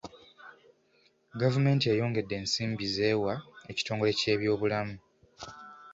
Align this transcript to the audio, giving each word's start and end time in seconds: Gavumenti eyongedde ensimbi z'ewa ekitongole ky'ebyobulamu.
Gavumenti 1.41 1.85
eyongedde 1.87 2.35
ensimbi 2.41 2.85
z'ewa 2.95 3.33
ekitongole 3.71 4.11
ky'ebyobulamu. 4.19 4.95